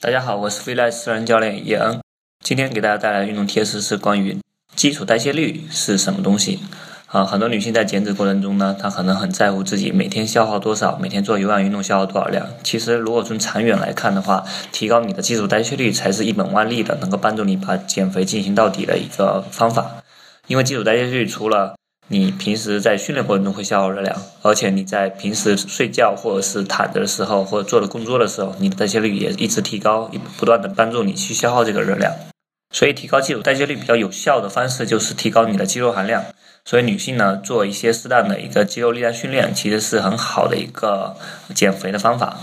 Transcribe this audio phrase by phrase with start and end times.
[0.00, 1.98] 大家好，我是 Freelance 私人教练叶恩。
[2.44, 4.38] 今天给大家带来的运动贴士是关于
[4.76, 6.60] 基础代谢率是什么东西。
[7.08, 12.46] 啊，很多女性在减脂过程中呢，她可能很在乎自己每天消耗多少，每天做有氧运动消耗多少量。
[12.62, 20.04] 其实，如果从长远来看的话，提高你的基础代谢率才是一本万利的，能够帮助你把减肥进行到底的一个方法。
[20.46, 21.74] 因为基础代谢率除了
[22.10, 32.12] 你平时在训练过程中会消耗热量，而且你在平时睡觉或者是躺着的时候，或者做的工作的时候，你的代谢率也一直提高，不断的帮助你去消耗这个热量。
[32.70, 36.24] 所以，提高基础代谢率比较有效的方式就是提高你的肌肉含量。
[36.64, 41.16] 所以，女性呢做一些适当的一个肌肉力量训练，其实是很好的一个
[41.54, 42.38] 减肥的方法。